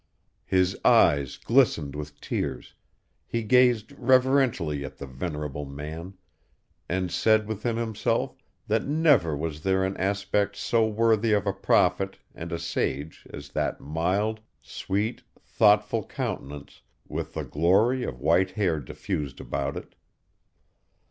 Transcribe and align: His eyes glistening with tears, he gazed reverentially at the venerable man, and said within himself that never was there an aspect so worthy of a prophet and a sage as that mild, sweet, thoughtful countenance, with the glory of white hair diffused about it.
His 0.47 0.75
eyes 0.83 1.37
glistening 1.37 1.91
with 1.91 2.19
tears, 2.19 2.73
he 3.27 3.43
gazed 3.43 3.91
reverentially 3.91 4.83
at 4.83 4.97
the 4.97 5.05
venerable 5.05 5.63
man, 5.65 6.15
and 6.89 7.11
said 7.11 7.45
within 7.47 7.77
himself 7.77 8.35
that 8.65 8.87
never 8.87 9.37
was 9.37 9.61
there 9.61 9.83
an 9.85 9.95
aspect 9.97 10.55
so 10.55 10.87
worthy 10.87 11.33
of 11.33 11.45
a 11.45 11.53
prophet 11.53 12.17
and 12.33 12.51
a 12.51 12.57
sage 12.57 13.27
as 13.31 13.49
that 13.49 13.79
mild, 13.79 14.39
sweet, 14.59 15.21
thoughtful 15.39 16.03
countenance, 16.03 16.81
with 17.07 17.35
the 17.35 17.43
glory 17.45 18.03
of 18.03 18.19
white 18.19 18.49
hair 18.57 18.79
diffused 18.79 19.39
about 19.39 19.77
it. 19.77 19.93